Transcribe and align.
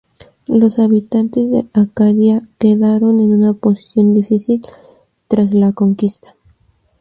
Los 0.47 0.79
habitantes 0.79 1.51
de 1.51 1.69
Acadia 1.73 2.49
quedaron 2.57 3.19
en 3.19 3.33
una 3.33 3.53
posición 3.53 4.15
difícil 4.15 4.59
tras 5.27 5.53
la 5.53 5.73
conquista. 5.73 6.35